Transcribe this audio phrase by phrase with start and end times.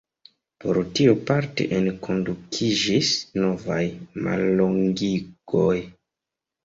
[0.63, 3.13] Por tio parte enkondukiĝis
[3.43, 3.81] novaj
[4.29, 5.75] mallongigoj.